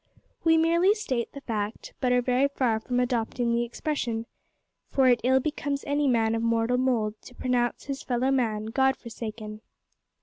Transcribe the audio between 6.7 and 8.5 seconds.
mould to pronounce his fellow